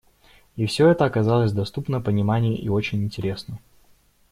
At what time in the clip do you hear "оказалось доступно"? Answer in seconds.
1.05-2.01